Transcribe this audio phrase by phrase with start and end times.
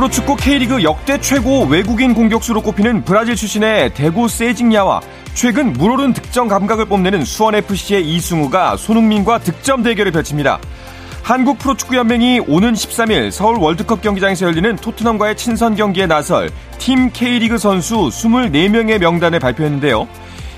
[0.00, 5.02] 프로축구 K리그 역대 최고 외국인 공격수로 꼽히는 브라질 출신의 대구 세징야와
[5.34, 10.58] 최근 물오른 득점 감각을 뽐내는 수원FC의 이승우가 손흥민과 득점 대결을 펼칩니다.
[11.22, 17.96] 한국 프로축구연맹이 오는 13일 서울 월드컵 경기장에서 열리는 토트넘과의 친선 경기에 나설 팀 K리그 선수
[18.08, 20.08] 24명의 명단을 발표했는데요.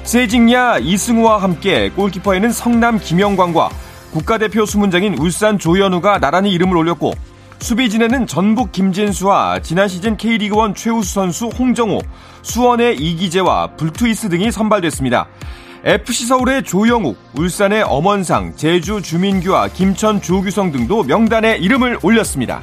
[0.05, 3.70] 세징야 이승우와 함께 골키퍼에는 성남 김영광과
[4.12, 7.31] 국가대표 수문장인 울산 조현우가 나란히 이름을 올렸고
[7.62, 12.00] 수비진에는 전북 김진수와 지난 시즌 K리그1 최우수 선수 홍정호,
[12.42, 15.28] 수원의 이기재와 불투이스 등이 선발됐습니다.
[15.84, 22.60] FC 서울의 조영욱, 울산의 엄원상, 제주 주민규와 김천 조규성 등도 명단에 이름을 올렸습니다.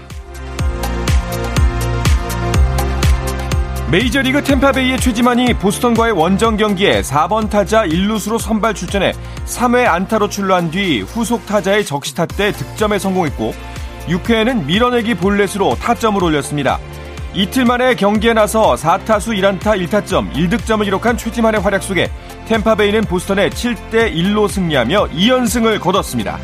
[3.91, 9.13] 메이저리그 템파베이의 최지만이 보스턴과의 원정 경기에 4번 타자 1루수로 선발 출전해
[9.45, 13.53] 3회 안타로 출루한 뒤 후속 타자의 적시타 때 득점에 성공했고
[14.07, 16.79] 6회에는 밀어내기 볼넷으로 타점을 올렸습니다.
[17.33, 22.09] 이틀 만에 경기에 나서 4타수 1안타 1타점 1득점을 기록한 최지만의 활약 속에
[22.47, 26.39] 탬파베이는 보스턴에 7대 1로 승리하며 2연승을 거뒀습니다.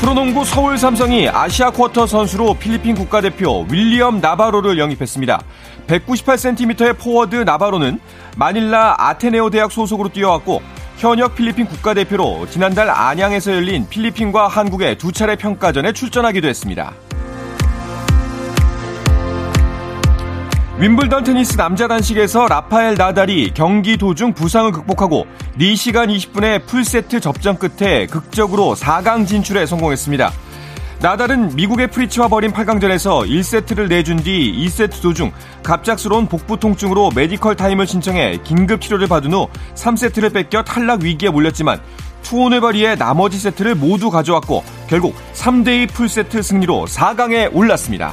[0.00, 5.40] 프로농구 서울 삼성이 아시아 쿼터 선수로 필리핀 국가대표 윌리엄 나바로를 영입했습니다.
[5.86, 8.00] 198cm의 포워드 나바로는
[8.36, 10.62] 마닐라 아테네오 대학 소속으로 뛰어왔고
[10.98, 16.92] 현역 필리핀 국가대표로 지난달 안양에서 열린 필리핀과 한국의 두 차례 평가전에 출전하기도 했습니다.
[20.78, 25.26] 윔블던 테니스 남자 단식에서 라파엘 나달이 경기 도중 부상을 극복하고
[25.58, 30.32] 4시간 20분의 풀세트 접전 끝에 극적으로 4강 진출에 성공했습니다.
[31.00, 35.30] 나달은 미국의 프리츠와 벌인 8강전에서 1세트를 내준 뒤 2세트 도중
[35.62, 41.80] 갑작스러운 복부 통증으로 메디컬 타임을 신청해 긴급 치료를 받은 후 3세트를 뺏겨 탈락 위기에 몰렸지만
[42.22, 48.12] 투혼을 발휘해 나머지 세트를 모두 가져왔고 결국 3대2 풀세트 승리로 4강에 올랐습니다.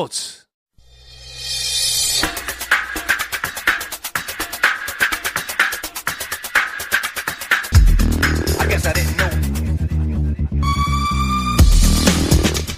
[0.00, 0.40] 스포츠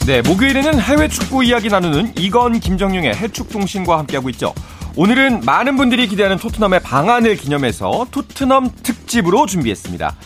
[0.04, 4.52] 네, 목요일에는 해외 축구 이야기 나누는 이건 김정용의 해축통신과 함께하고 있죠.
[4.96, 10.16] 오늘은 많은 분들이 기대하는 토트넘의 방안을 기념해서 토트넘 특집으로 준비했습니다.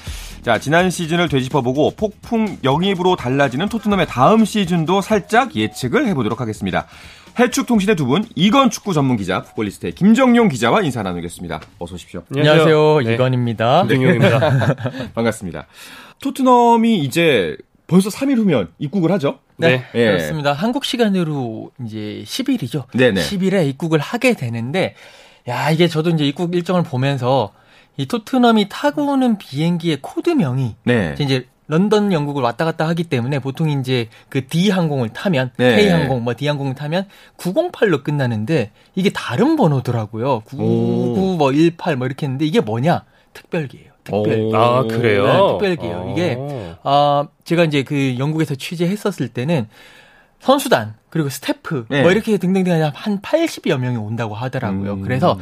[0.47, 6.87] 자, 지난 시즌을 되짚어보고 폭풍 영입으로 달라지는 토트넘의 다음 시즌도 살짝 예측을 해보도록 하겠습니다.
[7.37, 11.61] 해축통신의 두 분, 이건 축구 전문 기자, 풋볼리스트의 김정용 기자와 인사 나누겠습니다.
[11.81, 12.23] 어서 오십시오.
[12.33, 13.01] 안녕하세요.
[13.01, 13.15] 네.
[13.15, 13.87] 이건입니다.
[13.89, 14.77] 김정용입니다.
[15.17, 15.67] 반갑습니다.
[16.23, 17.57] 토트넘이 이제
[17.89, 19.41] 벌써 3일 후면 입국을 하죠?
[19.57, 20.05] 네, 네.
[20.05, 20.53] 그렇습니다.
[20.53, 22.85] 한국 시간으로 이제 10일이죠.
[22.97, 23.21] 네네.
[23.21, 24.95] 10일에 입국을 하게 되는데,
[25.49, 27.53] 야, 이게 저도 이제 입국 일정을 보면서
[27.97, 31.15] 이 토트넘이 타고 오는 비행기의 코드명이 네.
[31.19, 35.77] 이제 런던 영국을 왔다 갔다 하기 때문에 보통 이제 그 D 항공을 타면 네.
[35.77, 37.07] K 항공 뭐 D 항공을 타면
[37.39, 40.43] 908로 끝나는데 이게 다른 번호더라고요.
[40.43, 43.05] 99뭐 18 뭐 이렇게 했는데 이게 뭐냐?
[43.33, 43.91] 특별기예요.
[44.05, 44.55] 특별.
[44.55, 45.27] 아 그래요?
[45.27, 46.13] 네, 특별기예요.
[46.13, 46.39] 이게
[46.85, 49.69] 아 제가 이제 그 영국에서 취재했었을 때는
[50.41, 52.03] 선수단 그리고 스태프 네.
[52.03, 54.95] 뭐 이렇게 등등등 한 80여 명이 온다고 하더라고요.
[54.95, 55.03] 음.
[55.03, 55.39] 그래서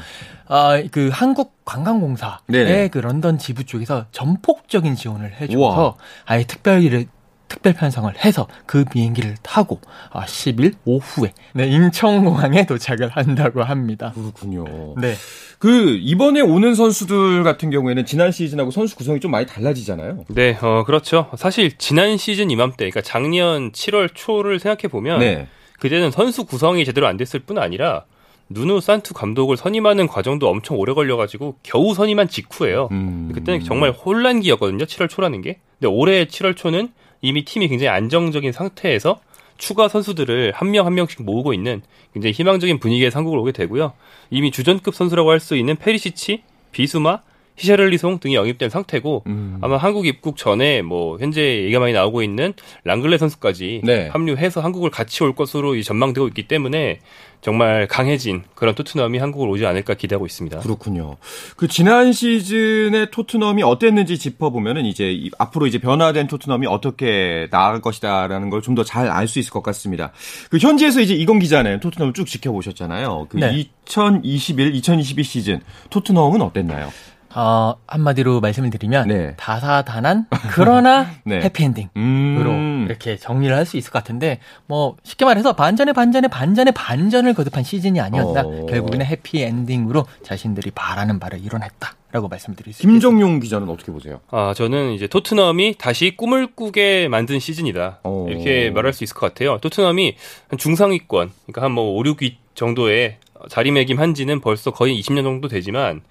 [0.46, 2.88] 아그 한국 관광공사의 네네.
[2.88, 5.94] 그 런던 지부 쪽에서 전폭적인 지원을 해줘서 우와.
[6.26, 7.06] 아예 특별히를
[7.48, 9.80] 특별 편성을 해서 그 비행기를 타고
[10.12, 14.12] 10일 아, 오후에 네, 인천공항에 도착을 한다고 합니다.
[14.14, 14.64] 그렇군요.
[15.00, 15.14] 네.
[15.58, 20.24] 그 이번에 오는 선수들 같은 경우에는 지난 시즌하고 선수 구성이 좀 많이 달라지잖아요.
[20.28, 21.30] 네, 어 그렇죠.
[21.36, 25.48] 사실 지난 시즌 이맘때, 그러니까 작년 7월 초를 생각해 보면 네.
[25.78, 28.04] 그때는 선수 구성이 제대로 안 됐을 뿐 아니라
[28.48, 32.88] 누누 산투 감독을 선임하는 과정도 엄청 오래 걸려가지고 겨우 선임한 직후예요.
[32.92, 33.30] 음.
[33.34, 34.84] 그때는 정말 혼란기였거든요.
[34.84, 35.58] 7월 초라는 게.
[35.80, 36.90] 근데 올해 7월 초는
[37.24, 39.18] 이미 팀이 굉장히 안정적인 상태에서
[39.56, 41.80] 추가 선수들을 한 명한 명씩 모으고 있는
[42.12, 43.94] 굉장히 희망적인 분위기의 상국을 오게 되고요.
[44.30, 46.42] 이미 주전급 선수라고 할 수 있는 페리시치,
[46.72, 47.20] 비수마,
[47.56, 49.58] 히샤를리송 등이 영입된 상태고 음.
[49.62, 52.52] 아마 한국 입국 전에 뭐 현재 얘기가 많이 나오고 있는
[52.84, 54.08] 랑글레 선수까지 네.
[54.08, 56.98] 합류해서 한국을 같이 올 것으로 전망되고 있기 때문에
[57.42, 60.60] 정말 강해진 그런 토트넘이 한국을 오지 않을까 기대하고 있습니다.
[60.60, 61.16] 그렇군요.
[61.56, 68.62] 그 지난 시즌의 토트넘이 어땠는지 짚어보면은 이제 앞으로 이제 변화된 토트넘이 어떻게 나아갈 것이다라는 걸
[68.62, 70.10] 좀 더 잘 알 수 있을 것 같습니다.
[70.50, 73.26] 그 현지에서 이제 이건 기자는 토트넘을 쭉 지켜보셨잖아요.
[73.28, 73.66] 그 네.
[73.86, 75.60] 2021, 2022 시즌
[75.90, 76.90] 토트넘은 어땠나요?
[77.34, 79.34] 어, 한마디로 말씀을 드리면 네.
[79.36, 81.40] 다사다난 그러나 네.
[81.40, 82.86] 해피엔딩으로 음.
[82.88, 87.64] 이렇게 정리를 할 수 있을 것 같은데 뭐 쉽게 말해서 반전의 반전의 반전의 반전을 거듭한
[87.64, 88.42] 시즌이 아니었다.
[88.44, 88.66] 어.
[88.66, 91.94] 결국에는 해피엔딩으로 자신들이 바라는 바를 이뤄냈다.
[92.12, 94.20] 라고 말씀드릴 수 김정용 기자는 어떻게 보세요?
[94.30, 98.00] 아, 저는 이제 토트넘이 다시 꿈을 꾸게 만든 시즌이다.
[98.04, 98.26] 어.
[98.28, 99.58] 이렇게 말할 수 있을 것 같아요.
[99.58, 100.14] 토트넘이
[100.48, 103.16] 한 중상위권, 그러니까 한 뭐 5, 6위 정도의
[103.48, 106.02] 자리매김한 지는 벌써 거의 20년 정도 되지만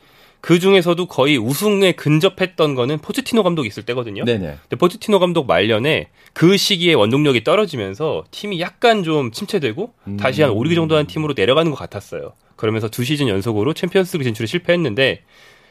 [0.44, 4.26] 그 중에서도 거의 우승에 근접했던 거는 포츠티노 감독이 있을 때거든요.
[4.26, 4.58] 네네.
[4.64, 10.18] 근데 포츠티노 감독 말년에 그 시기에 원동력이 떨어지면서 팀이 약간 좀 침체되고 음.
[10.18, 12.34] 다시 한 5, 6위 정도 한 팀으로 내려가는 것 같았어요.
[12.58, 15.24] 그러면서 두 시즌 연속으로 챔피언스리그 진출에 실패했는데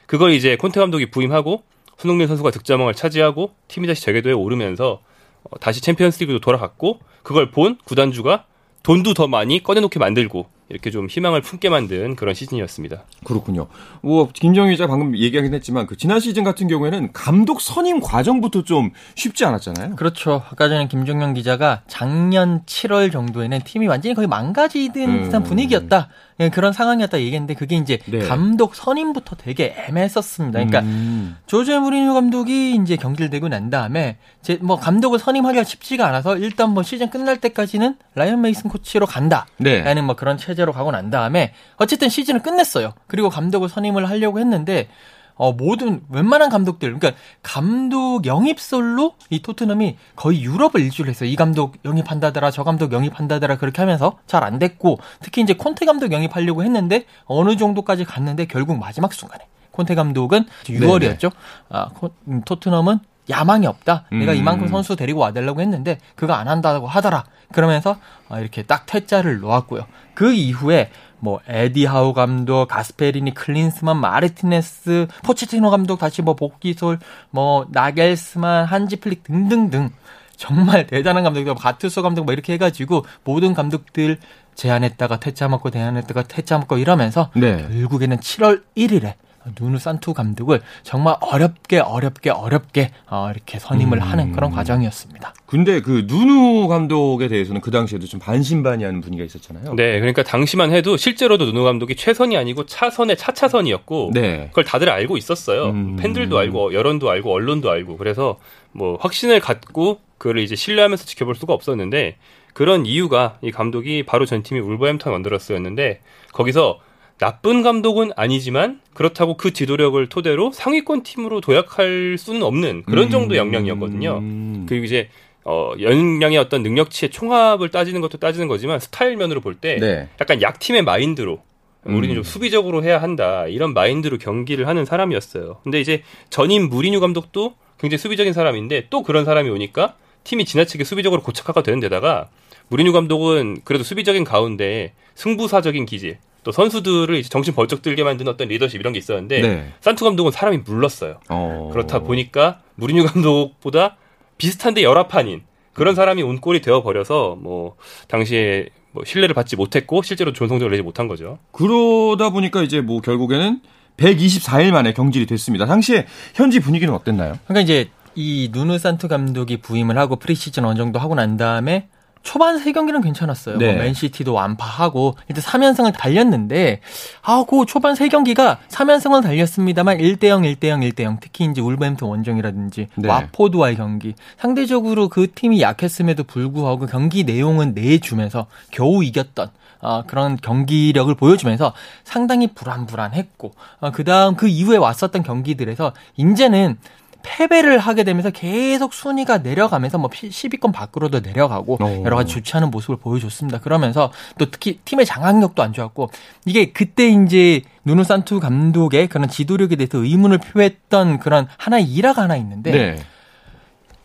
[0.06, 1.62] 그걸 이제 콘테 감독이 부임하고
[1.98, 5.02] 손흥민 선수가 득점왕을 차지하고 팀이 다시 재궤도에 오르면서
[5.42, 8.46] 어, 다시 챔피언스리그도 돌아갔고 그걸 본 구단주가
[8.84, 13.04] 돈도 더 많이 꺼내놓게 만들고 이렇게 좀 희망을 품게 만든 그런 시즌이었습니다.
[13.24, 13.66] 그렇군요.
[14.00, 18.90] 뭐 김정희 기자 방금 얘기하긴 했지만 그 지난 시즌 같은 경우에는 감독 선임 과정부터 좀
[19.14, 19.96] 쉽지 않았잖아요.
[19.96, 20.42] 그렇죠.
[20.50, 25.44] 아까 전에 김종영 기자가 작년 7월 정도에는 팀이 완전히 거의 망가지는 듯한 음.
[25.44, 26.08] 분위기였다.
[26.40, 28.20] 예, 그런 상황이었다 얘기했는데 그게 이제 네.
[28.20, 30.58] 감독 선임부터 되게 애매했었습니다.
[30.58, 31.36] 그러니까 음.
[31.46, 36.70] 조제 무리뉴 감독이 이제 경기를 되고 난 다음에 제 뭐 감독을 선임하기가 쉽지가 않아서 일단
[36.70, 40.00] 뭐 시즌 끝날 때까지는 라이언 메이슨 코치로 간다라는 네.
[40.02, 42.92] 뭐 그런 체제 로 가고 난 다음에 어쨌든 시즌을 끝냈어요.
[43.06, 44.88] 그리고 감독을 선임을 하려고 했는데
[45.34, 51.28] 어, 모든 웬만한 감독들, 그러니까 감독 영입설로 이 토트넘이 거의 유럽을 일주를 했어요.
[51.28, 56.12] 이 감독 영입한다더라, 저 감독 영입한다더라 그렇게 하면서 잘 안 됐고 특히 이제 콘테 감독
[56.12, 61.32] 영입하려고 했는데 어느 정도까지 갔는데 결국 마지막 순간에 콘테 감독은 6월이었죠.
[61.70, 61.88] 아,
[62.28, 62.98] 음, 토트넘은
[63.30, 64.04] 야망이 없다.
[64.10, 64.36] 내가 음.
[64.36, 67.24] 이만큼 선수 데리고 와달라고 했는데 그거 안 한다고 하더라.
[67.52, 67.96] 그러면서
[68.28, 69.86] 어, 이렇게 딱 퇴짜를 놓았고요.
[70.14, 76.98] 그 이후에 뭐 에디 하우 감독, 가스페리니, 클린스만, 마르티네스, 포체티노 감독 다시 뭐 복귀설,
[77.30, 79.90] 뭐 나겔스만, 한지 플릭 등등등
[80.36, 84.18] 정말 대단한 감독들, 가투소 감독 뭐 이렇게 해가지고 모든 감독들
[84.56, 87.68] 제안했다가 퇴짜 먹고 제안했다가 퇴짜 먹고 이러면서 네.
[87.68, 89.14] 결국에는 7월 1일에
[89.58, 94.02] 누누 산투 감독을 정말 어렵게 어렵게 어렵게 어, 이렇게 선임을 음.
[94.02, 95.34] 하는 그런 과정이었습니다.
[95.46, 99.74] 근데 그 누누 감독에 대해서는 그 당시에도 좀 반신반의하는 분위기가 있었잖아요.
[99.74, 104.46] 네, 그러니까 당시만 해도 실제로도 누누 감독이 최선이 아니고 차선의 차차선이었고 네.
[104.48, 105.66] 그걸 다들 알고 있었어요.
[105.66, 105.96] 음.
[105.96, 108.38] 팬들도 알고 여론도 알고 언론도 알고 그래서
[108.72, 112.16] 뭐 확신을 갖고 그를 이제 신뢰하면서 지켜볼 수가 없었는데
[112.54, 116.00] 그런 이유가 이 감독이 바로 전 팀이 울버햄턴 원더러스였는데
[116.32, 116.78] 거기서
[117.22, 124.18] 나쁜 감독은 아니지만 그렇다고 그 지도력을 토대로 상위권 팀으로 도약할 수는 없는 그런 정도 역량이었거든요.
[124.18, 124.66] 음.
[124.68, 125.08] 그리고 이제
[125.44, 130.08] 어, 역량의 어떤 능력치의 총합을 따지는 것도 따지는 거지만 스타일 면으로 볼때 네.
[130.20, 131.40] 약간 약팀의 마인드로
[131.84, 132.14] 우리는 음.
[132.16, 135.58] 좀 수비적으로 해야 한다 이런 마인드로 경기를 하는 사람이었어요.
[135.62, 141.22] 근데 이제 전임 무리뉴 감독도 굉장히 수비적인 사람인데 또 그런 사람이 오니까 팀이 지나치게 수비적으로
[141.22, 142.30] 고착화가 되는 데다가
[142.66, 148.48] 무리뉴 감독은 그래도 수비적인 가운데 승부사적인 기질 또 선수들을 이제 정신 번쩍 들게 만드는 어떤
[148.48, 149.72] 리더십 이런 게 있었는데 네.
[149.80, 151.20] 산투 감독은 사람이 물렀어요.
[151.28, 151.70] 어...
[151.72, 153.96] 그렇다 보니까 무리뉴 감독보다
[154.38, 157.76] 비슷한데 열합한인 그런 사람이 온 꼴이 되어 버려서 뭐
[158.08, 161.38] 당시에 뭐 신뢰를 받지 못했고 실제로 좋은 성적을 내지 못한 거죠.
[161.52, 163.60] 그러다 보니까 이제 뭐 결국에는
[163.96, 165.66] 124일 만에 경질이 됐습니다.
[165.66, 167.38] 당시에 현지 분위기는 어땠나요?
[167.46, 171.88] 그러니까 이제 이 누누 산투 감독이 부임을 하고 프리시즌 어느 정도 하고 난 다음에
[172.22, 173.56] 초반 세 경기는 괜찮았어요.
[173.56, 173.74] 뭐 네.
[173.74, 176.80] 뭐 맨시티도 완파하고 일단 3연승을 달렸는데
[177.22, 181.18] 아, 그 초반 세 경기가 3연승을 달렸습니다만 1대 0, 1대 0, 1대 0.
[181.20, 183.08] 특히 이제 울버햄튼 원정이라든지 네.
[183.08, 189.50] 와포드와의 경기 상대적으로 그 팀이 약했음에도 불구하고 경기 내용은 내주면서 겨우 이겼던
[189.82, 191.72] 어, 그런 경기력을 보여주면서
[192.04, 196.78] 상당히 불안불안했고 어, 그다음 그 이후에 왔었던 경기들에서 이제는
[197.22, 202.04] 패배를 하게 되면서 계속 순위가 내려가면서 뭐 10위권 밖으로도 내려가고 오.
[202.04, 203.60] 여러 가지 않은 모습을 보여줬습니다.
[203.60, 206.10] 그러면서 또 특히 팀의 장악력도 안 좋았고
[206.44, 212.36] 이게 그때 이제 누누 산투 감독의 그런 지도력에 대해서 의문을 표했던 그런 하나의 일화가 하나
[212.36, 213.02] 있는데 네.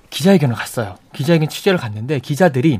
[0.09, 0.95] 기자회견을 갔어요.
[1.13, 2.79] 기자회견 취재를 갔는데 기자들이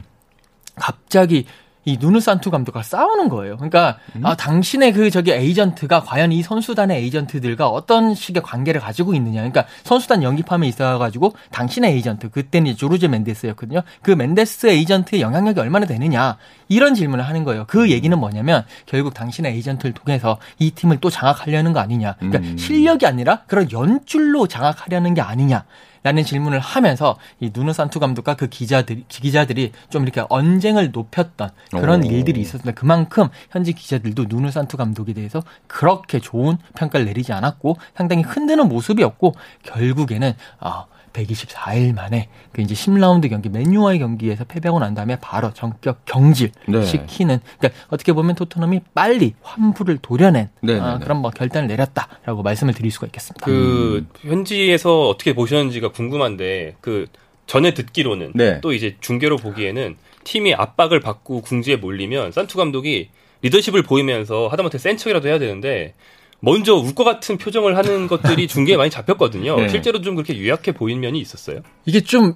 [0.76, 1.46] 갑자기
[1.88, 3.56] 이 누누 산투 감독과 싸우는 거예요.
[3.56, 4.26] 그러니까 음?
[4.26, 9.40] 아, 당신의 그 저기 에이전트가 과연 이 선수단의 에이전트들과 어떤 식의 관계를 가지고 있느냐.
[9.40, 13.84] 그러니까 선수단 영입함에 있어가지고 당신의 에이전트 그때는 조르제 멘데스였거든요.
[14.02, 16.36] 그 멘데스 에이전트의 영향력이 얼마나 되느냐
[16.68, 17.64] 이런 질문을 하는 거예요.
[17.68, 22.16] 그 얘기는 뭐냐면 결국 당신의 에이전트를 통해서 이 팀을 또 장악하려는 거 아니냐.
[22.20, 22.58] 그러니까 음.
[22.58, 25.64] 실력이 아니라 그런 연줄로 장악하려는 게 아니냐.
[26.08, 32.02] 라는 질문을 하면서 이 누누 산투 감독과 그 기자들이 기자들이 좀 이렇게 언쟁을 높였던 그런
[32.02, 32.08] 오.
[32.08, 38.24] 일들이 있었는데 그만큼 현지 기자들도 누누 산투 감독에 대해서 그렇게 좋은 평가를 내리지 않았고 상당히
[38.24, 39.34] 흔드는 모습이었고
[39.64, 40.86] 결국에는 아
[41.18, 46.84] 124일 만에 그 이제 10라운드 경기 맨유와의 경기에서 패배하고 난 다음에 바로 전격 경질 네.
[46.84, 51.04] 시키는 그러니까 어떻게 보면 토트넘이 빨리 환불을 도려낸 네, 아, 네, 네.
[51.04, 53.46] 그런 뭐 결단을 내렸다라고 말씀을 드릴 수가 있겠습니다.
[53.46, 54.30] 그 음.
[54.30, 57.08] 현지에서 어떻게 보셨는지가 궁금한데 그
[57.48, 58.62] 전에 듣기로는 네.
[58.62, 63.10] 또 이제 중계로 보기에는 팀이 압박을 받고 궁지에 몰리면 산투 감독이
[63.42, 65.94] 리더십을 보이면서 하다못해 센 척이라도 해야 되는데
[66.40, 69.56] 먼저 울 것 같은 표정을 하는 것들이 중계에 많이 잡혔거든요.
[69.58, 69.70] 네.
[69.70, 71.62] 실제로 좀 그렇게 유약해 보인 면이 있었어요.
[71.86, 72.34] 이게 좀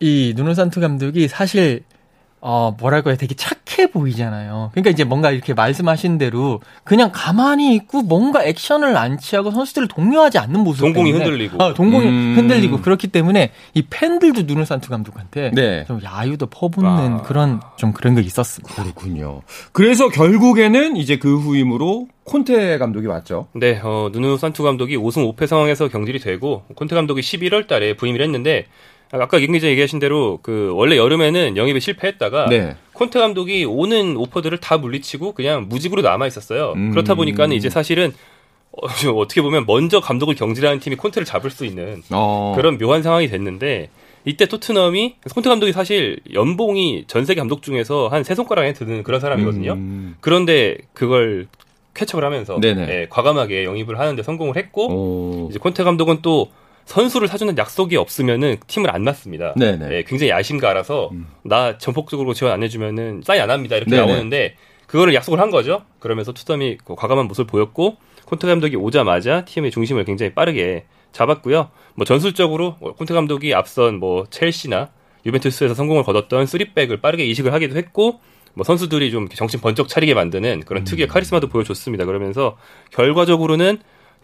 [0.00, 1.82] 이 누누산투 감독이 사실
[2.40, 3.16] 어, 뭐랄까요.
[3.16, 4.70] 되게 착해 보이잖아요.
[4.72, 10.38] 그러니까 이제 뭔가 이렇게 말씀하신 대로 그냥 가만히 있고 뭔가 액션을 안 취하고 선수들을 독려하지
[10.38, 10.80] 않는 모습.
[10.82, 11.62] 동공이 때문에, 흔들리고.
[11.62, 12.34] 어, 동공이 음...
[12.36, 15.84] 흔들리고 그렇기 때문에 이 팬들도 눈을 산투 감독한테 네.
[15.86, 17.22] 좀 야유도 퍼붓는 아...
[17.22, 18.82] 그런 좀 그런 게 있었습니다.
[18.82, 19.42] 그렇군요.
[19.72, 23.48] 그래서 결국에는 이제 그 후임으로 콘테 감독이 왔죠.
[23.54, 28.20] 네, 어, 누누 산투 감독이 5승 5패 상황에서 경질이 되고 콘테 감독이 11월 달에 부임을
[28.22, 28.66] 했는데
[29.10, 32.76] 아까 김 기자 얘기하신 대로 그 원래 여름에는 영입에 실패했다가 네.
[32.92, 36.72] 콘테 감독이 오는 오퍼들을 다 물리치고 그냥 무직으로 남아 있었어요.
[36.76, 36.90] 음.
[36.90, 38.12] 그렇다 보니까는 이제 사실은
[38.72, 38.86] 어,
[39.16, 42.52] 어떻게 보면 먼저 감독을 경질하는 팀이 콘테를 잡을 수 있는 어.
[42.56, 43.88] 그런 묘한 상황이 됐는데
[44.24, 49.20] 이때 토트넘이 콘테 감독이 사실 연봉이 전 세계 감독 중에서 한 세 손가락에 드는 그런
[49.20, 49.72] 사람이거든요.
[49.72, 50.16] 음.
[50.20, 51.46] 그런데 그걸
[51.94, 55.48] 캐척을 하면서 예, 과감하게 영입을 하는데 성공을 했고 오.
[55.50, 56.50] 이제 콘테 감독은 또
[56.88, 59.52] 선수를 사주는 약속이 없으면은 팀을 안 놨습니다.
[59.56, 59.88] 네네.
[59.88, 61.26] 네, 굉장히 야심가라서 음.
[61.42, 64.06] 나 전폭적으로 지원 안 해주면은 사인 안 합니다 이렇게 네네.
[64.06, 65.82] 나오는데 그거를 약속을 한 거죠.
[65.98, 71.70] 그러면서 투덤이 그 과감한 모습을 보였고 콘테 감독이 오자마자 팀의 중심을 굉장히 빠르게 잡았고요.
[71.94, 74.88] 뭐 전술적으로 뭐 콘테 감독이 앞선 뭐 첼시나
[75.26, 78.20] 유벤투스에서 성공을 거뒀던 쓰리백을 빠르게 이식을 하기도 했고
[78.54, 81.10] 뭐 선수들이 좀 정신 번쩍 차리게 만드는 그런 특유의 음.
[81.10, 82.06] 카리스마도 보여줬습니다.
[82.06, 82.56] 그러면서
[82.92, 83.78] 결과적으로는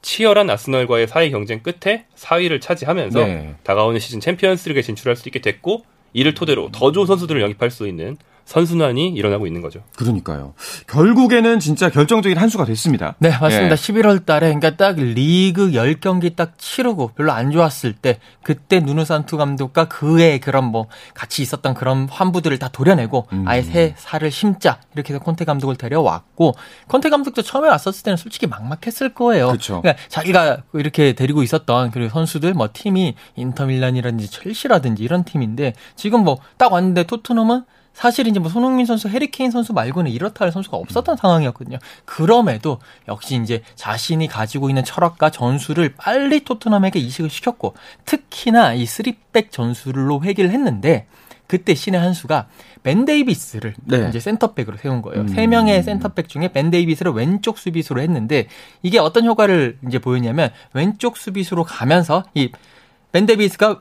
[0.05, 3.55] 치열한 아스널과의 4위 경쟁 끝에 4위를 차지하면서 네.
[3.65, 8.19] 다가오는 시즌 챔피언스리그에 진출할 수 있게 됐고 이를 토대로 더 좋은 선수들을 영입할 수 있는
[8.45, 9.81] 선순환이 일어나고 있는 거죠.
[9.97, 10.55] 그러니까요.
[10.87, 13.15] 결국에는 진짜 결정적인 한 수가 됐습니다.
[13.19, 13.73] 네, 맞습니다.
[13.73, 13.75] 예.
[13.75, 19.87] 11월 달에 그러니까 딱 리그 10경기 딱 치르고 별로 안 좋았을 때 그때 누누산투 감독과
[19.87, 23.45] 그의 그런 뭐 같이 있었던 그런 환부들을 다 도려내고 음.
[23.47, 26.55] 아예 새 살을 심자 이렇게 해서 콘테 감독을 데려왔고
[26.89, 29.49] 콘테 감독도 처음에 왔었을 때는 솔직히 막막했을 거예요.
[29.49, 29.81] 그렇죠.
[29.83, 36.39] 그러니까 자기가 이렇게 데리고 있었던 그리고 선수들 뭐 팀이 인터밀란이라든지 첼시라든지 이런 팀인데 지금 뭐
[36.59, 40.77] 딱 왔는데 토트넘은 사실 이제 뭐 손흥민 선수, 해리 케인 선수 말고는 이렇다 할 선수가
[40.77, 41.17] 없었던 음.
[41.17, 41.79] 상황이었거든요.
[42.05, 47.75] 그럼에도 역시 이제 자신이 가지고 있는 철학과 전술을 빨리 토트넘에게 이식을 시켰고
[48.05, 51.07] 특히나 이 쓰리백 전술로 회귀를 했는데
[51.47, 52.49] 그때 신의 한 수가
[52.83, 54.07] 벤 데이비스를 네.
[54.09, 55.23] 이제 센터백으로 세운 거예요.
[55.23, 55.29] 음.
[55.29, 55.51] 세 음.
[55.51, 58.49] 명의 센터백 중에 벤 데이비스를 왼쪽 수비수로 했는데
[58.83, 63.79] 이게 어떤 효과를 이제 보였냐면 왼쪽 수비수로 가면서 이 벤 데이비스가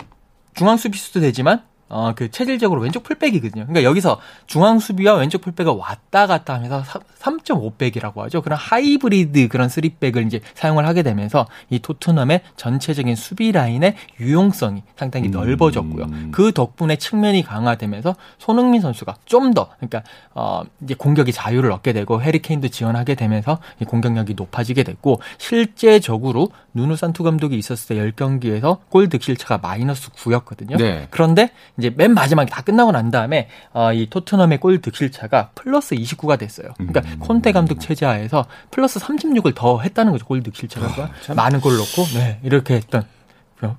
[0.54, 3.66] 중앙 수비수도 되지만 어, 그 체질적으로 왼쪽 풀백이거든요.
[3.66, 6.84] 그러니까 여기서 중앙 수비와 왼쪽 풀백을 왔다 갔다 하면서
[7.20, 8.42] 3.5백이라고 하죠.
[8.42, 15.28] 그런 하이브리드 그런 3백을 이제 사용을 하게 되면서 이 토트넘의 전체적인 수비 라인의 유용성이 상당히
[15.28, 15.32] 음.
[15.32, 16.08] 넓어졌고요.
[16.32, 22.22] 그 덕분에 측면이 강화되면서 손흥민 선수가 좀 더 그러니까 어, 이제 공격이 자유를 얻게 되고
[22.22, 28.80] 해리 케인도 지원하게 되면서 이 공격력이 높아지게 됐고 실제적으로 누누 산투 감독이 있었을 때 10경기에서
[28.90, 30.78] 골 득실차가 마이너스 9였거든요.
[30.78, 31.08] 네.
[31.12, 31.52] 그런데
[31.84, 36.70] 이제 맨 마지막에 다 끝나고 난 다음에 어, 이 토트넘의 골 득실차가 플러스 29가 됐어요.
[36.78, 37.20] 그러니까 음.
[37.20, 40.26] 콘테 감독 체제하에서 플러스 36을 더 했다는 거죠.
[40.26, 43.04] 골 득실차가 아, 많은 골 넣고 네, 이렇게 했던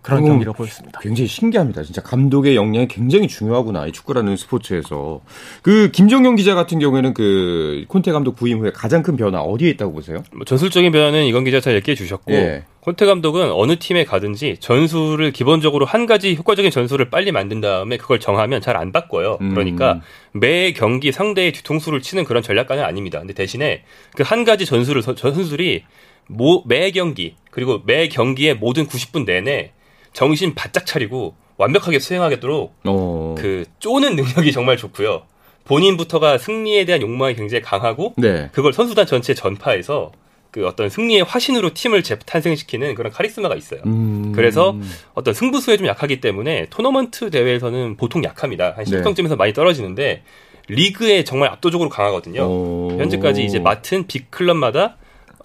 [0.03, 1.01] 그런 경기로 보였습니다.
[1.01, 1.83] 굉장히 신기합니다.
[1.83, 3.87] 진짜 감독의 역량이 굉장히 중요하구나.
[3.87, 5.21] 이 축구라는 스포츠에서.
[5.63, 9.93] 그 김정용 기자 같은 경우에는 그 콘테 감독 부임 후에 가장 큰 변화 어디에 있다고
[9.93, 10.23] 보세요?
[10.33, 12.65] 뭐 전술적인 변화는 이건 기자 잘 얘기해 주셨고 예.
[12.85, 18.21] 콘테 감독은 어느 팀에 가든지 전술을 기본적으로 한 가지 효과적인 전술을 빨리 만든 다음에 그걸
[18.21, 19.39] 정하면 잘 안 바꿔요.
[19.41, 19.51] 음.
[19.55, 20.01] 그러니까
[20.33, 23.21] 매 경기 상대의 뒤통수를 치는 그런 전략가는 아닙니다.
[23.21, 23.85] 근데 대신에
[24.17, 25.85] 그 한 가지 전술을 전술이
[26.27, 29.73] 모, 매 경기 그리고 매 경기의 모든 90분 내내
[30.13, 33.35] 정신 바짝 차리고 완벽하게 수행하겠도록 오.
[33.39, 35.23] 그 쪼는 능력이 정말 좋고요.
[35.65, 38.51] 본인부터가 승리에 대한 욕망이 굉장히 강하고 네.
[38.53, 40.13] 그걸 선수단 전체에 전파해서
[40.55, 43.81] 그 어떤 승리의 화신으로 팀을 재탄생시키는 그런 카리스마가 있어요.
[43.87, 44.31] 음...
[44.33, 44.79] 그래서
[45.15, 48.75] 어떤 승부수에 좀 약하기 때문에 토너먼트 대회에서는 보통 약합니다.
[48.77, 49.35] 한 10점쯤에서 네.
[49.35, 50.23] 많이 떨어지는데
[50.69, 52.43] 리그에 정말 압도적으로 강하거든요.
[52.45, 52.97] 오...
[53.01, 54.97] 현재까지 이제 맡은 빅 클럽마다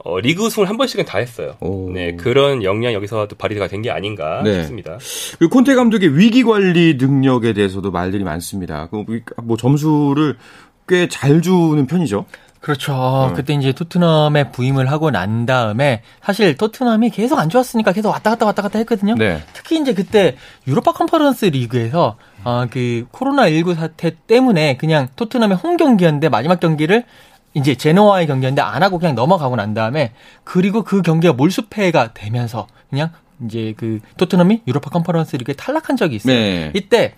[0.05, 1.55] 어, 리그 우승을 한 번씩은 다 했어요.
[1.59, 1.89] 오.
[1.91, 4.53] 네, 그런 역량 여기서 또 발휘가 된 게 아닌가 네.
[4.59, 4.99] 싶습니다.
[5.39, 8.89] 그 콘테 감독의 위기 관리 능력에 대해서도 말들이 많습니다.
[8.91, 10.37] 그뭐 점수를
[10.87, 12.25] 꽤 잘 주는 편이죠.
[12.59, 13.29] 그렇죠.
[13.29, 13.35] 음.
[13.35, 18.45] 그때 이제 토트넘에 부임을 하고 난 다음에 사실 토트넘이 계속 안 좋았으니까 계속 왔다 갔다
[18.45, 19.15] 왔다 갔다 했거든요.
[19.15, 19.41] 네.
[19.53, 20.35] 특히 이제 그때
[20.67, 27.05] 유로파 컨퍼런스 리그에서 어, 그 코로나19 사태 때문에 그냥 토트넘의 홈 경기였는데 마지막 경기를
[27.53, 30.11] 이제 제노와의 경기였는데 안 하고 그냥 넘어가고 난 다음에
[30.43, 33.11] 그리고 그 경기가 몰수패가 되면서 그냥
[33.45, 36.35] 이제 그 토트넘이 유로파 컨퍼런스 리그에 탈락한 적이 있어요.
[36.35, 36.71] 네.
[36.75, 37.15] 이때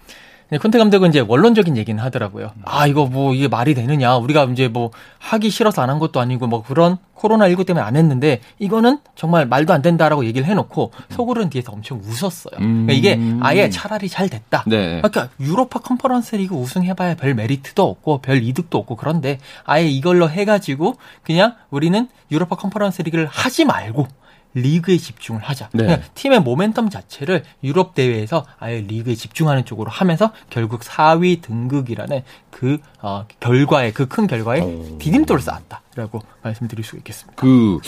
[0.58, 2.52] 콘테 감독은 이제 원론적인 얘기는 하더라고요.
[2.66, 4.18] 아, 이거 뭐 이게 말이 되느냐.
[4.18, 8.40] 우리가 이제 뭐 하기 싫어서 안 한 것도 아니고 뭐 그런 코로나19 때문에 안 했는데
[8.60, 12.56] 이거는 정말 말도 안 된다라고 얘기를 해놓고 속으로는 뒤에서 엄청 웃었어요.
[12.58, 14.64] 그러니까 이게 아예 차라리 잘 됐다.
[14.68, 15.02] 네.
[15.02, 20.96] 그러니까 유로파 컨퍼런스 리그 우승해봐야 별 메리트도 없고 별 이득도 없고 그런데 아예 이걸로 해가지고
[21.24, 24.08] 그냥 우리는 유로파 컨퍼런스 리그를 하지 말고
[24.54, 25.70] 리그에 집중을 하자.
[25.74, 25.84] 네.
[25.84, 32.78] 그냥 팀의 모멘텀 자체를 유럽 대회에서 아예 리그에 집중하는 쪽으로 하면서 결국 4위 등극이라는 그
[33.02, 34.98] 어, 결과에 그 큰 결과에 오.
[35.00, 37.42] 디딤돌을 쌓았다라고 말씀드릴 수 있겠습니다.
[37.42, 37.80] 그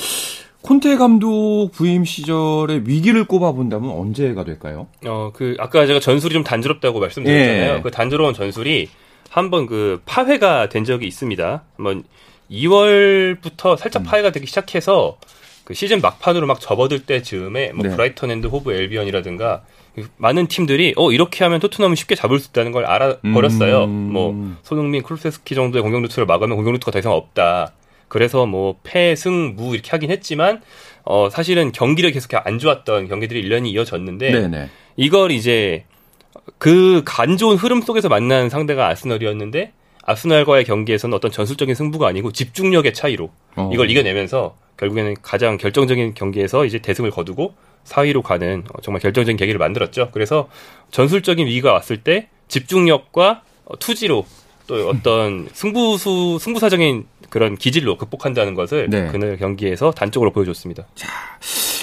[0.61, 4.87] 콘테 감독 부임 시절에 위기를 꼽아본다면 언제가 될까요?
[5.05, 7.75] 어, 그 아까 제가 전술이 좀 단조롭다고 말씀드렸잖아요.
[7.77, 7.81] 예.
[7.81, 8.89] 그 단조로운 전술이
[9.29, 11.63] 한번 그 파훼가 된 적이 있습니다.
[11.75, 12.03] 한번
[12.49, 14.05] 2월부터 살짝 음.
[14.05, 15.17] 파훼가 되기 시작해서
[15.63, 17.95] 그 시즌 막판으로 막 접어들 때 즈음에 뭐 네.
[17.95, 19.63] 브라이턴 앤드 호브 앨비언이라든가
[20.17, 23.85] 많은 팀들이 어 이렇게 하면 토트넘을 쉽게 잡을 수 있다는 걸 알아 버렸어요.
[23.85, 23.89] 음...
[24.11, 27.73] 뭐 손흥민, 쿨루셉스키 정도의 공격 루트를 막으면 공격 루트가 더 이상 없다.
[28.07, 30.61] 그래서 뭐 패, 승, 무 이렇게 하긴 했지만
[31.03, 34.69] 어 사실은 경기를 계속 안 좋았던 경기들이 1년이 이어졌는데 네네.
[34.97, 35.85] 이걸 이제
[36.57, 39.71] 그 간 좋은 흐름 속에서 만난 상대가 아스널이었는데
[40.05, 43.69] 아스널과의 경기에서는 어떤 전술적인 승부가 아니고 집중력의 차이로 어.
[43.73, 47.53] 이걸 이겨내면서 결국에는 가장 결정적인 경기에서 이제 대승을 거두고
[47.85, 50.09] 4위로 가는 어, 정말 결정적인 계기를 만들었죠.
[50.11, 50.49] 그래서
[50.91, 54.25] 전술적인 위기가 왔을 때 집중력과 어, 투지로
[54.67, 59.07] 또 어떤 승부수 승부사적인 그런 기질로 극복한다는 것을 네.
[59.07, 60.85] 그날 경기에서 단적으로 보여줬습니다.
[60.93, 61.07] 자,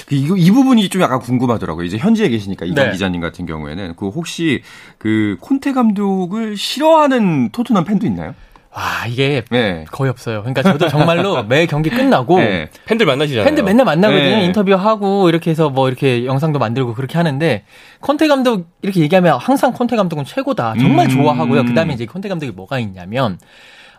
[0.07, 1.85] 그 이, 이 부분이 좀 약간 궁금하더라고요.
[1.85, 2.91] 이제 현지에 계시니까 이건 네.
[2.93, 4.61] 기자님 같은 경우에는 그 혹시
[4.97, 8.33] 그 콘테 감독을 싫어하는 토트넘 팬도 있나요?
[8.73, 9.85] 와 이게 네.
[9.91, 10.41] 거의 없어요.
[10.41, 12.69] 그러니까 저도 정말로 매 경기 끝나고 네.
[12.85, 13.45] 팬들 만나시잖아요.
[13.45, 14.37] 팬들 맨날 만나거든요.
[14.37, 14.45] 네.
[14.45, 17.63] 인터뷰하고 이렇게 해서 뭐 이렇게 영상도 만들고 그렇게 하는데
[17.99, 20.75] 콘테 감독 이렇게 얘기하면 항상 콘테 감독은 최고다.
[20.79, 21.09] 정말 음.
[21.09, 21.65] 좋아하고요.
[21.65, 23.39] 그다음에 이제 콘테 감독이 뭐가 있냐면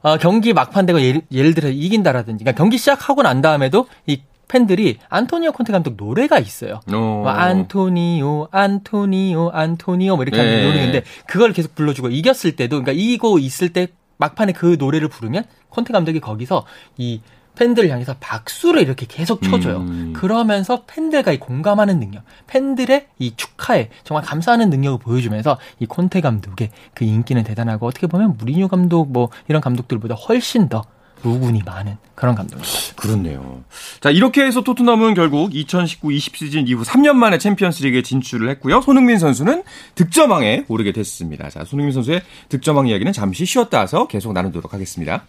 [0.00, 4.98] 어, 경기 막판 되고 예를, 예를 들어 이긴다라든지 그러니까 경기 시작하고 난 다음에도 이 팬들이
[5.08, 6.80] 안토니오 콘테 감독 노래가 있어요.
[7.22, 10.66] 뭐 안토니오, 안토니오, 안토니오 뭐 이렇게 하는 네.
[10.66, 13.88] 노래인데 그걸 계속 불러주고 이겼을 때도 그러니까 이기고 있을 때
[14.22, 16.64] 막판에 그 노래를 부르면 콘테 감독이 거기서
[16.96, 17.20] 이
[17.54, 19.78] 팬들을 향해서 박수를 이렇게 계속 쳐줘요.
[19.78, 20.12] 음.
[20.14, 26.70] 그러면서 팬들과 이 공감하는 능력, 팬들의 이 축하에 정말 감사하는 능력을 보여주면서 이 콘테 감독의
[26.94, 30.82] 그 인기는 대단하고 어떻게 보면 무리뉴 감독 뭐 이런 감독들보다 훨씬 더
[31.24, 32.94] 루군이 많은 그런 감독입니다.
[32.96, 33.64] 그렇네요.
[34.00, 38.80] 자, 이렇게 해서 토트넘은 결국 2019-20 시즌 이후 3년 만에 챔피언스 리그에 진출을 했고요.
[38.80, 39.62] 손흥민 선수는
[39.94, 41.48] 득점왕에 오르게 됐습니다.
[41.50, 45.24] 자, 손흥민 선수의 득점왕 이야기는 잠시 쉬었다 와서 계속 나누도록 하겠습니다.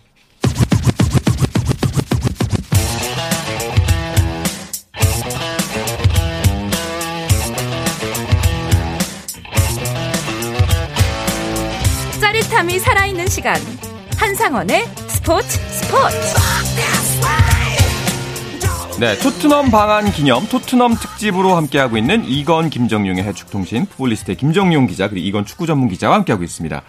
[12.19, 13.55] 짜릿함이 살아있는 시간.
[14.17, 16.17] 한상원의 스포츠 스포츠.
[18.99, 25.25] 네, 토트넘 방한 기념 토트넘 특집으로 함께하고 있는 이건 김정용의 해축통신 풋볼리스트의 김정용 기자 그리고
[25.25, 26.81] 이건 축구 전문 기자와 함께하고 있습니다.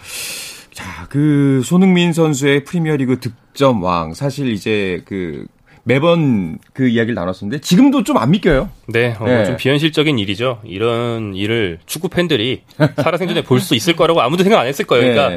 [0.73, 5.45] 자, 그 손흥민 선수의 프리미어리그 득점 왕 사실 이제 그
[5.83, 8.69] 매번 그 이야기를 나눴었는데 지금도 좀 안 믿겨요.
[8.87, 9.45] 네, 어, 네.
[9.45, 10.59] 좀 비현실적인 일이죠.
[10.65, 12.63] 이런 일을 축구 팬들이
[12.97, 15.13] 살아생전에 볼 수 있을 거라고 아무도 생각 안 했을 거예요.
[15.13, 15.29] 그러니까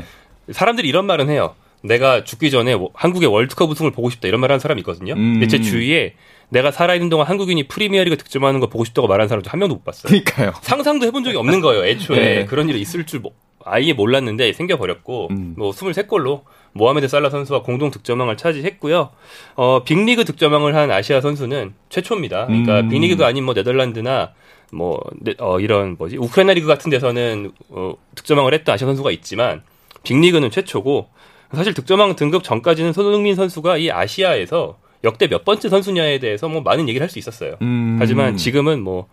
[0.46, 0.52] 네.
[0.52, 1.54] 사람들이 이런 말은 해요.
[1.82, 5.14] 내가 죽기 전에 한국의 월드컵 우승을 보고 싶다 이런 말 하는 사람이 있거든요.
[5.14, 5.34] 음.
[5.34, 6.14] 근데 제 주위에
[6.50, 10.08] 내가 살아있는 동안 한국인이 프리미어리그 득점하는 거 보고 싶다고 말하는 사람도 한 명도 못 봤어요.
[10.08, 10.52] 그러니까요.
[10.62, 11.84] 상상도 해본 적이 없는 거예요.
[11.84, 12.44] 애초에 네.
[12.46, 13.32] 그런 일이 있을 줄 뭐,
[13.64, 15.54] 아예 몰랐는데 생겨버렸고 음.
[15.56, 19.10] 뭐 23골로 모하메드 살라 선수와 공동 득점왕을 차지했고요.
[19.56, 22.46] 어, 빅리그 득점왕을 한 아시아 선수는 최초입니다.
[22.46, 22.88] 그러니까 음.
[22.88, 24.32] 빅리그가 아닌 뭐 네덜란드나
[24.72, 25.00] 뭐
[25.38, 29.62] 어, 이런 뭐지 우크라이나 리그 같은 데서는 어, 득점왕을 했던 아시아 선수가 있지만
[30.02, 31.08] 빅리그는 최초고
[31.54, 36.88] 사실 득점왕 등급 전까지는 손흥민 선수가 이 아시아에서 역대 몇 번째 선수냐에 대해서 뭐 많은
[36.88, 37.56] 얘기를 할 수 있었어요.
[37.62, 37.96] 음.
[38.00, 39.06] 하지만 지금은 뭐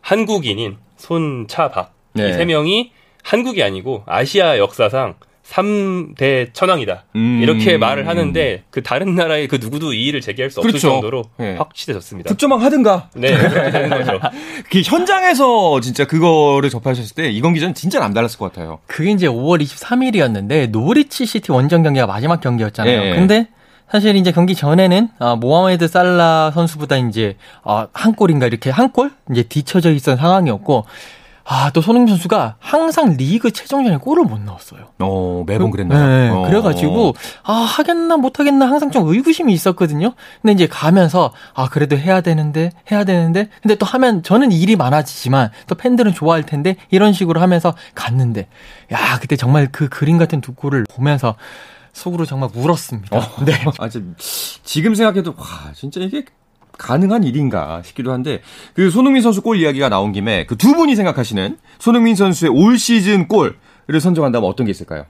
[0.00, 2.30] 한국인인 손차박 네.
[2.30, 2.92] 이세 명이
[3.24, 5.16] 한국이 아니고 아시아 역사상
[5.50, 7.04] 3대 천왕이다.
[7.16, 7.40] 음.
[7.42, 10.76] 이렇게 말을 하는데 그 다른 나라의 그 누구도 이의를 제기할 수 그렇죠.
[10.76, 11.56] 없을 정도로 네.
[11.56, 12.28] 확실해졌습니다.
[12.28, 13.10] 득점왕 하든가.
[13.14, 14.20] 네, 그렇게 되는 거죠.
[14.70, 18.78] 그 현장에서 진짜 그거를 접하셨을 때 이건 기자는 진짜 남달랐을 것 같아요.
[18.86, 23.00] 그게 이제 5월 23일이었는데 노리치 시티 원정 경기가 마지막 경기였잖아요.
[23.00, 23.14] 네.
[23.14, 23.48] 근데
[23.90, 29.10] 사실 이제 경기 전에는 아, 모하메드 살라 선수보다 이제 아, 한 골인가 이렇게 한 골
[29.30, 30.86] 이제 뒤쳐져 있던 상황이었고
[31.48, 34.88] 아, 또 손흥민 선수가 항상 리그 최종전에 골을 못 넣었어요.
[34.98, 36.06] 어, 매번 그, 그랬나요?
[36.06, 36.48] 네, 어.
[36.48, 40.14] 그래가지고, 아, 하겠나, 못하겠나 항상 좀 의구심이 있었거든요.
[40.42, 45.50] 근데 이제 가면서, 아, 그래도 해야 되는데, 해야 되는데, 근데 또 하면, 저는 일이 많아지지만,
[45.68, 48.48] 또 팬들은 좋아할 텐데, 이런 식으로 하면서 갔는데,
[48.92, 51.36] 야, 그때 정말 그 그림 같은 두 골을 보면서,
[51.92, 53.16] 속으로 정말 울었습니다.
[53.16, 53.44] 어.
[53.44, 53.52] 네.
[53.78, 53.88] 아,
[54.64, 56.24] 지금 생각해도, 와, 진짜 이게
[56.78, 58.40] 가능한 일인가 싶기도 한데
[58.74, 63.28] 그 손흥민 선수 골 이야기가 나온 김에 그 두 분이 생각하시는 손흥민 선수의 올 시즌
[63.28, 63.54] 골을
[64.00, 65.04] 선정한다면 어떤 게 있을까요?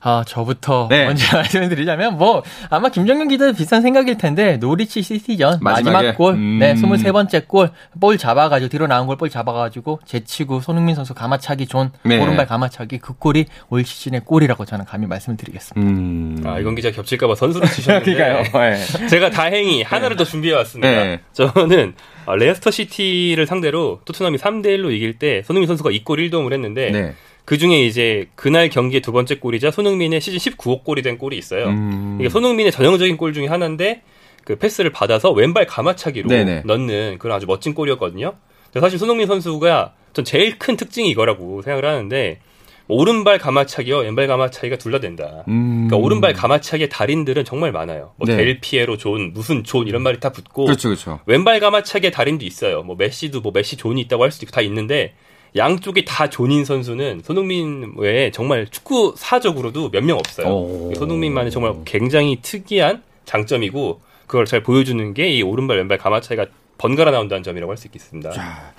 [0.00, 1.06] 아, 저부터 네.
[1.06, 5.58] 먼저 말씀을 드리자면, 뭐, 아마 김정현 기자도 비슷한 생각일 텐데, 노리치 시티전.
[5.60, 6.58] 마지막 골, 음.
[6.58, 11.90] 네, 23번째 골, 볼 잡아가지고, 뒤로 나온 걸 볼 잡아가지고, 제치고, 손흥민 선수 감아차기 존,
[12.02, 12.20] 네.
[12.20, 15.90] 오른발 감아차기, 그 골이 올 시즌의 골이라고 저는 감히 말씀을 드리겠습니다.
[15.90, 16.42] 음.
[16.44, 18.50] 아, 이건 기자 겹칠까봐 선수로 치셨는데.
[18.52, 19.08] 네.
[19.08, 20.88] 제가 다행히 하나를 더 준비해왔습니다.
[20.88, 21.20] 네.
[21.32, 21.94] 저는,
[22.26, 27.14] 아, 레스터 시티를 상대로 토트넘이 3대 1로 이길 때 손흥민 선수가 2골 1도움을 했는데 네.
[27.46, 31.68] 그 중에 이제 그날 경기의 두 번째 골이자 손흥민의 시즌 19호 골이 된 골이 있어요.
[31.68, 32.18] 음.
[32.20, 34.02] 이게 손흥민의 전형적인 골 중에 하나인데
[34.44, 36.62] 그 패스를 받아서 왼발 감아차기로 네네.
[36.66, 38.34] 넣는 그런 아주 멋진 골이었거든요.
[38.78, 42.40] 사실 손흥민 선수가 전 제일 큰 특징이 이거라고 생각을 하는데
[42.88, 45.44] 오른발 감아차기와 왼발 감아차기가 둘 다 된다.
[45.48, 45.86] 음.
[45.88, 48.12] 그러니까 오른발 감아차기의 달인들은 정말 많아요.
[48.16, 48.36] 뭐 네.
[48.36, 51.20] 델피에로 존, 무슨 존 이런 말이 다 붙고 그렇죠, 그렇죠.
[51.26, 52.82] 왼발 감아차기의 달인도 있어요.
[52.82, 55.14] 뭐 메시도 뭐 메시 존이 있다고 할 수도 있고 다 있는데
[55.56, 60.46] 양쪽이 다 존인 선수는 손흥민 외에 정말 축구 사적으로도 몇 명 없어요.
[60.48, 60.92] 오.
[60.96, 66.46] 손흥민만의 정말 굉장히 특이한 장점이고 그걸 잘 보여주는 게 이 오른발 왼발 가마 차이가
[66.78, 68.30] 번갈아 나온다는 점이라고 할 수 있겠습니다.
[68.32, 68.72] 자,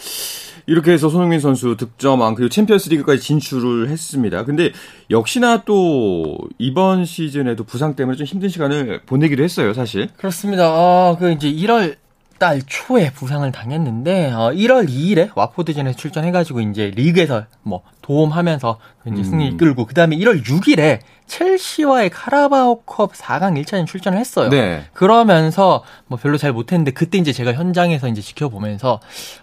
[0.68, 4.44] 이렇게 해서 손흥민 선수 득점왕 그리고 챔피언스리그까지 진출을 했습니다.
[4.46, 4.72] 근데
[5.10, 10.10] 역시나 또 이번 시즌에도 부상 때문에 좀 힘든 시간을 보내기도 했어요, 사실.
[10.18, 10.66] 그렇습니다.
[10.68, 11.96] 아, 그 이제 1월
[12.40, 18.78] 달 초에 부상을 당했는데 어, 1월 2일에 왓포드전에 출전해가지고 이제 리그에서 뭐 도움하면서
[19.12, 19.58] 이제 승리 음.
[19.58, 24.50] 끌고 그 다음에 1월 6일에 첼시와의 카라바오컵 4강 1차전 출전을 했어요.
[24.50, 24.86] 네.
[24.94, 29.00] 그러면서 뭐 별로 잘 못했는데 그때 이제 제가 현장에서 이제 지켜보면서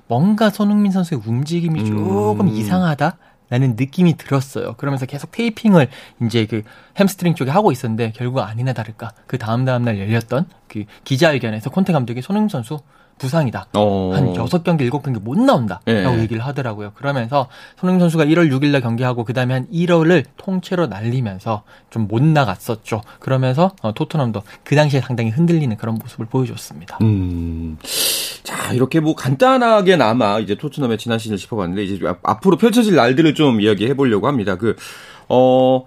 [0.07, 1.87] 뭔가 손흥민 선수의 움직임이 음.
[1.87, 3.18] 조금 이상하다.
[3.50, 4.74] 라는 느낌이 들었어요.
[4.74, 5.88] 그러면서 계속 테이핑을
[6.22, 6.62] 이제 그
[6.98, 11.92] 햄스트링 쪽에 하고 있었는데 결국 아니나 다를까 그 다음 다음 날 열렸던 그 기자회견에서 콘테
[11.92, 12.80] 감독이 손흥민 선수
[13.18, 13.66] 부상이다.
[13.74, 14.12] 어.
[14.14, 15.81] 한 6경기, 7경기 못 나온다.
[15.85, 16.22] 라고 네.
[16.22, 16.92] 얘기를 하더라고요.
[16.94, 23.03] 그러면서 손흥민 선수가 1월 6일 날 경기하고 그다음에 한 1월을 통째로 날리면서 좀 못 나갔었죠.
[23.18, 26.98] 그러면서 어, 토트넘도 그 당시에 상당히 흔들리는 그런 모습을 보여줬습니다.
[27.03, 27.77] 음.
[28.42, 33.61] 자, 이렇게 뭐 간단하게 나마 이제 토트넘의 지난 시즌을 짚어봤는데 이제 앞으로 펼쳐질 날들을 좀
[33.61, 34.57] 이야기해 보려고 합니다.
[34.57, 34.77] 그,
[35.29, 35.85] 어,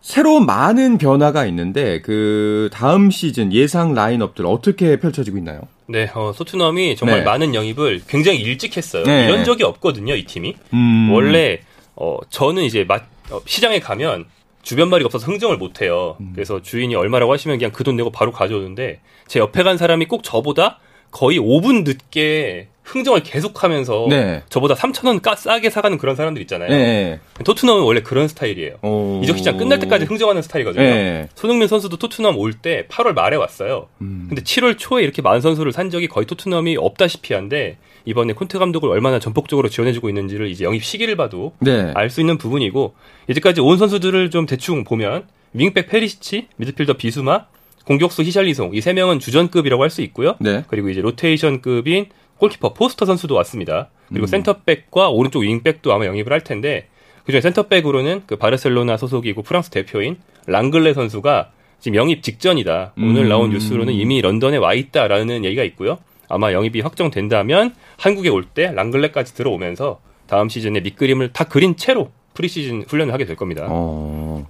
[0.00, 5.62] 새로 많은 변화가 있는데 그 다음 시즌 예상 라인업들 어떻게 펼쳐지고 있나요?
[5.88, 7.24] 네, 어, 토트넘이 정말 네.
[7.24, 9.04] 많은 영입을 굉장히 일찍 했어요.
[9.04, 9.26] 네.
[9.26, 10.54] 이런 적이 없거든요, 이 팀이.
[10.72, 11.10] 음.
[11.12, 11.60] 원래
[11.94, 14.26] 어, 저는 이제 마, 어, 시장에 가면
[14.62, 16.16] 주변 말이 없어서 흥정을 못 해요.
[16.20, 16.32] 음.
[16.34, 20.22] 그래서 주인이 얼마라고 하시면 그냥 그 돈 내고 바로 가져오는데 제 옆에 간 사람이 꼭
[20.24, 20.80] 저보다
[21.16, 24.42] 거의 5분 늦게 흥정을 계속하면서 네.
[24.50, 26.68] 저보다 3천 원 싸게 사가는 그런 사람들 있잖아요.
[26.68, 27.18] 네.
[27.42, 28.76] 토트넘은 원래 그런 스타일이에요.
[28.82, 29.22] 오.
[29.24, 30.84] 이적 시장 끝날 때까지 흥정하는 스타일이거든요.
[30.84, 31.28] 네.
[31.34, 33.88] 손흥민 선수도 토트넘 올 때 8월 말에 왔어요.
[34.02, 34.26] 음.
[34.28, 38.90] 근데 7월 초에 이렇게 많은 선수를 산 적이 거의 토트넘이 없다시피 한데 이번에 콘테 감독을
[38.90, 41.92] 얼마나 전폭적으로 지원해주고 있는지를 이제 영입 시기를 봐도 네.
[41.94, 42.94] 알수 있는 부분이고
[43.30, 47.46] 이제까지 온 선수들을 좀 대충 보면 윙백 페리시치, 미드필더 비수마,
[47.86, 50.34] 공격수 히샬리송 이 세 명은 주전급이라고 할 수 있고요.
[50.40, 50.64] 네.
[50.68, 52.06] 그리고 이제 로테이션급인
[52.38, 53.88] 골키퍼 포스터 선수도 왔습니다.
[54.08, 54.28] 그리고 음.
[54.28, 56.88] 센터백과 오른쪽 윙백도 아마 영입을 할 텐데
[57.24, 62.92] 그중에 센터백으로는 그 바르셀로나 소속이고 프랑스 대표인 랑글레 선수가 지금 영입 직전이다.
[62.98, 63.28] 오늘 음.
[63.28, 65.98] 나온 뉴스로는 이미 런던에 와 있다라는 얘기가 있고요.
[66.28, 72.84] 아마 영입이 확정된다면 한국에 올 때 랑글레까지 들어오면서 다음 시즌에 밑그림을 다 그린 채로 프리시즌
[72.88, 73.66] 훈련을 하게 될 겁니다.
[73.68, 74.46] 어...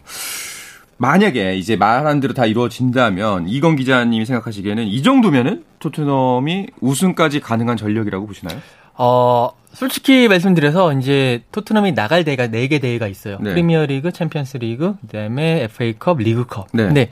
[0.98, 8.26] 만약에 이제 말한 대로 다 이루어진다면 이건 기자님이 생각하시기에는 이 정도면은 토트넘이 우승까지 가능한 전력이라고
[8.26, 8.59] 보시나요?
[8.94, 13.38] 어, 솔직히 말씀드려서 이제 토트넘이 나갈 대회가 4개 대회가 있어요.
[13.40, 13.50] 네.
[13.50, 16.68] 프리미어리그, 챔피언스리그, 그다음에 FA컵, 리그컵.
[16.72, 16.85] 네.
[16.85, 17.11] 근데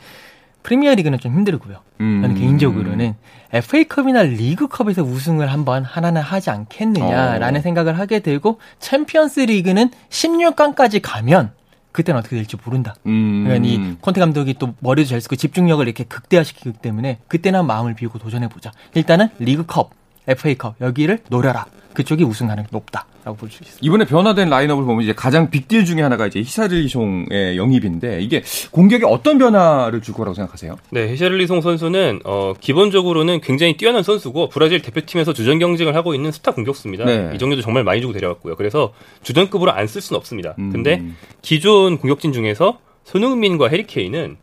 [0.63, 1.77] 프리미어리그는 좀 힘들고요.
[2.01, 2.21] 음.
[2.23, 3.15] 저는 개인적으로는
[3.53, 7.63] FA컵이나 리그컵에서 우승을 한번 하나는 하지 않겠느냐라는 어.
[7.63, 11.53] 생각을 하게 되고 챔피언스리그는 16강까지 가면
[11.95, 12.97] 그때는 어떻게 될지 모른다.
[13.07, 13.45] 음.
[13.47, 18.19] 그러니까 이 콘테 감독이 또 머리도 잘 쓰고 집중력을 이렇게 극대화시키기 때문에 그때는 마음을 비우고
[18.19, 18.73] 도전해 보자.
[18.95, 19.93] 일단은 리그컵,
[20.29, 21.67] FA컵 여기를 노려라.
[21.95, 23.79] 그쪽이 우승 가능성이 높다라고 볼 수 있습니다.
[23.81, 29.39] 이번에 변화된 라인업을 보면 이제 가장 빅딜 중에 하나가 이제 히사르리송의 영입인데 이게 공격에 어떤
[29.39, 30.77] 변화를 줄 거라고 생각하세요?
[30.91, 36.51] 네, 히사르리송 선수는 어, 기본적으로는 굉장히 뛰어난 선수고 브라질 대표팀에서 주전 경쟁을 하고 있는 스타
[36.53, 37.05] 공격수입니다.
[37.05, 37.31] 네.
[37.33, 38.57] 이 정도도 정말 많이 주고 데려왔고요.
[38.57, 40.57] 그래서 주전급으로 안 쓸 수는 없습니다.
[40.59, 40.73] 음.
[40.73, 41.01] 근데
[41.43, 44.37] 기존 공격진 중에서 손흥민과 해리케인은 뭐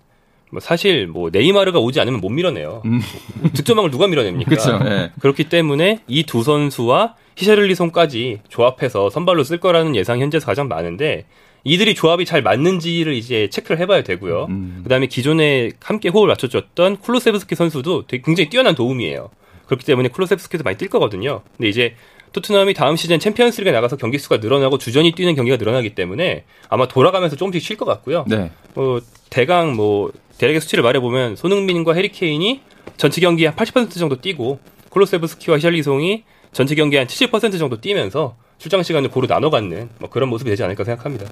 [0.59, 2.81] 사실 뭐 네이마르가 오지 않으면 못 밀어내요.
[2.85, 2.99] 음.
[3.53, 4.49] 득점왕을 누가 밀어냅니까?
[4.49, 4.79] 그렇죠.
[4.79, 5.11] 네.
[5.19, 11.25] 그렇기 때문에 이 두 선수와 히샤를리송까지 조합해서 선발로 쓸 거라는 예상 현재서 가장 많은데
[11.63, 14.47] 이들이 조합이 잘 맞는지를 이제 체크를 해봐야 되고요.
[14.49, 14.79] 음.
[14.83, 19.29] 그다음에 기존에 함께 호흡을 맞춰줬던 쿨로세브스키 선수도 되게 굉장히 뛰어난 도움이에요.
[19.67, 21.41] 그렇기 때문에 쿨로세브스키도 많이 뛸 거거든요.
[21.55, 21.95] 근데 이제
[22.33, 27.35] 토트넘이 다음 시즌 챔피언스리그에 나가서 경기 수가 늘어나고 주전이 뛰는 경기가 늘어나기 때문에 아마 돌아가면서
[27.35, 28.25] 조금씩 쉴 것 같고요.
[28.27, 28.51] 네.
[28.75, 28.97] 어,
[29.29, 30.11] 대강 뭐
[30.41, 32.62] 대략의 수치를 말해보면 손흥민과 해리케인이
[32.97, 39.27] 전체 경기 한80% 정도 뛰고 콜로세브스키와 히샬리송이 전체 경기 한70% 정도 뛰면서 출장 시간을 고루
[39.27, 41.25] 나눠 갖는 뭐 그런 모습이 되지 않을까 생각합니다.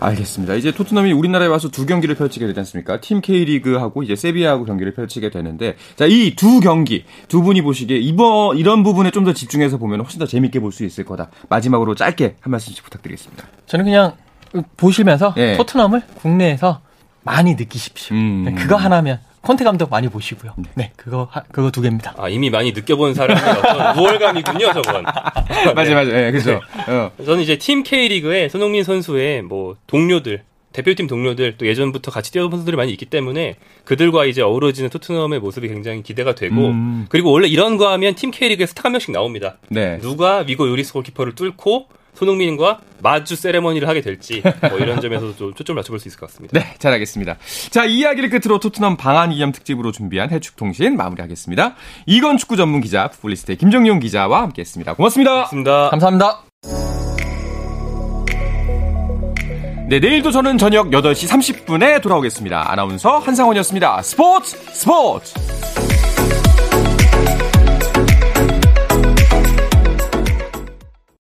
[0.00, 0.54] 알겠습니다.
[0.54, 3.00] 이제 토트넘이 우리나라에 와서 두 경기를 펼치게 되지 않습니까?
[3.00, 8.56] 팀 K리그하고 이제 세비야하고 경기를 펼치게 되는데 자, 이 두 경기 두 분이 보시기에 이번
[8.58, 11.30] 이런 부분에 좀 더 집중해서 보면 훨씬 더 재밌게 볼 수 있을 거다.
[11.48, 13.46] 마지막으로 짧게 한 말씀씩 부탁드리겠습니다.
[13.66, 14.12] 저는 그냥
[14.76, 15.56] 보시면서 네.
[15.56, 16.80] 토트넘을 국내에서
[17.24, 18.16] 많이 느끼십시오.
[18.16, 18.44] 음.
[18.44, 20.54] 네, 그거 하나면 콘테 감독 많이 보시고요.
[20.56, 22.14] 네, 네 그거 그거 두 개입니다.
[22.16, 25.02] 아 이미 많이 느껴본 사람의 어떤 우월감이군요, 저건.
[25.02, 26.04] 맞아요, 맞아요.
[26.04, 26.60] 네, 그죠.
[26.86, 26.92] 네.
[26.92, 27.10] 어.
[27.24, 32.58] 저는 이제 팀 K 리그에 손흥민 선수의 뭐 동료들, 대표팀 동료들 또 예전부터 같이 뛰어본
[32.58, 37.06] 선수들이 많이 있기 때문에 그들과 이제 어우러지는 토트넘의 모습이 굉장히 기대가 되고 음.
[37.08, 39.58] 그리고 원래 이런 거 하면 팀 K 리그에 스타 한 명씩 나옵니다.
[39.68, 39.98] 네.
[39.98, 45.76] 누가 위고 요리스 골키퍼를 뚫고 손흥민과 마주 세레머니를 하게 될지 뭐 이런 점에서도 좀 초점을
[45.78, 46.58] 맞춰볼 수 있을 것 같습니다.
[46.58, 47.36] 네, 잘 알겠습니다.
[47.70, 51.74] 자, 이 이야기를 끝으로 토트넘 방한 이념 특집으로 준비한 해축통신 마무리하겠습니다.
[52.06, 54.94] 이건 축구 전문 기자 풋볼리스트의 김정용 기자와 함께했습니다.
[54.94, 55.32] 고맙습니다.
[55.32, 55.90] 고맙습니다.
[55.90, 56.44] 감사합니다.
[59.86, 62.72] 네, 내일도 저는 저녁 8시 30분에 돌아오겠습니다.
[62.72, 64.00] 아나운서 한상원이었습니다.
[64.02, 65.34] 스포츠 스포츠!